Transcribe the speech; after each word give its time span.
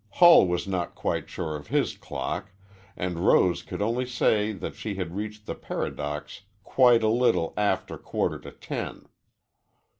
Hull 0.13 0.47
was 0.47 0.67
not 0.67 0.95
quite 0.95 1.29
sure 1.29 1.55
of 1.55 1.67
his 1.67 1.95
clock, 1.95 2.49
and 2.97 3.19
Rose 3.23 3.61
could 3.61 3.83
only 3.83 4.07
say 4.07 4.51
that 4.51 4.73
she 4.73 4.95
had 4.95 5.15
reached 5.15 5.45
the 5.45 5.53
Paradox 5.53 6.41
"quite 6.63 7.03
a 7.03 7.07
little 7.07 7.53
after 7.55 7.93
a 7.93 7.99
quarter 7.99 8.39
to 8.39 8.51
ten." 8.51 9.07